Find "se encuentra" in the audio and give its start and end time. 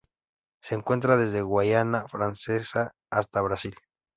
0.63-1.15